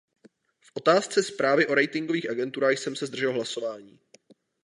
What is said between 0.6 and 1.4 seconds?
V otázce